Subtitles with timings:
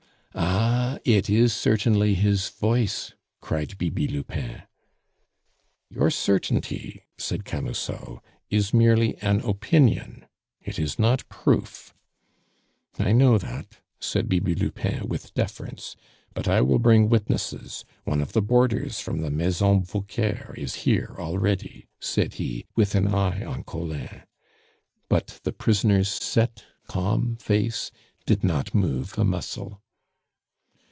[0.33, 0.97] "Ah!
[1.03, 4.61] It is certainly his voice," cried Bibi Lupin.
[5.89, 8.19] "Your certainty," said Camusot,
[8.49, 10.27] "is merely an opinion;
[10.61, 11.93] it is not proof."
[12.97, 15.97] "I know that," said Bibi Lupin with deference.
[16.33, 17.83] "But I will bring witnesses.
[18.05, 23.07] One of the boarders from the Maison Vauquer is here already," said he, with an
[23.13, 24.21] eye on Collin.
[25.09, 27.91] But the prisoner's set, calm face
[28.25, 29.81] did not move a muscle.